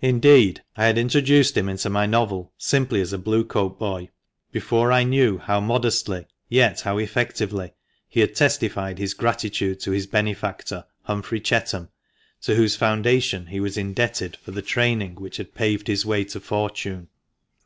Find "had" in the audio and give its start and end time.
0.86-0.96, 8.20-8.34, 15.36-15.54